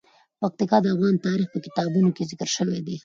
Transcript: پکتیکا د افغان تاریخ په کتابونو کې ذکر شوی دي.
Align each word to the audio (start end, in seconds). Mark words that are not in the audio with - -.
پکتیکا 0.41 0.77
د 0.81 0.85
افغان 0.93 1.15
تاریخ 1.27 1.47
په 1.51 1.59
کتابونو 1.65 2.09
کې 2.15 2.27
ذکر 2.31 2.47
شوی 2.55 2.79
دي. 2.87 2.97